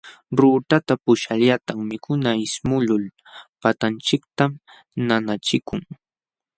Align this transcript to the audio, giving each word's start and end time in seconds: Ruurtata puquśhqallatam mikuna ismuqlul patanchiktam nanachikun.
Ruurtata 0.39 0.93
puquśhqallatam 1.03 1.79
mikuna 1.91 2.29
ismuqlul 2.45 3.03
patanchiktam 3.61 4.51
nanachikun. 5.07 5.81